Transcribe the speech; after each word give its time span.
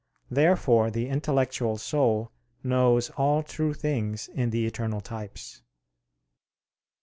Therefore 0.31 0.89
the 0.89 1.07
intellectual 1.09 1.77
soul 1.77 2.31
knows 2.63 3.11
all 3.17 3.43
true 3.43 3.75
things 3.75 4.29
in 4.29 4.49
the 4.49 4.65
eternal 4.65 4.99
types. 4.99 5.61